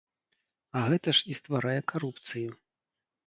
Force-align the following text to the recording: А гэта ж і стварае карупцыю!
А 0.77 0.81
гэта 0.91 1.13
ж 1.17 1.29
і 1.33 1.37
стварае 1.39 1.75
карупцыю! 1.93 2.51